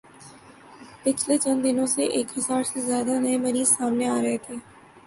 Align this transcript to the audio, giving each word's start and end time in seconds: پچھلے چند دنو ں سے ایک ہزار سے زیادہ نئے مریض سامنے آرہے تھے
پچھلے 1.03 1.35
چند 1.43 1.59
دنو 1.65 1.85
ں 1.87 1.91
سے 1.95 2.03
ایک 2.15 2.27
ہزار 2.37 2.63
سے 2.71 2.77
زیادہ 2.89 3.13
نئے 3.23 3.37
مریض 3.43 3.69
سامنے 3.77 4.05
آرہے 4.15 4.37
تھے 4.45 4.55